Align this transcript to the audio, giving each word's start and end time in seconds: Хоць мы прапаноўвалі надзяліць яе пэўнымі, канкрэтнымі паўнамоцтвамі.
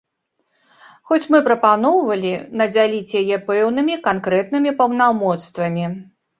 Хоць 1.11 1.29
мы 1.35 1.41
прапаноўвалі 1.47 2.33
надзяліць 2.63 3.15
яе 3.21 3.37
пэўнымі, 3.53 4.01
канкрэтнымі 4.11 4.77
паўнамоцтвамі. 4.83 5.91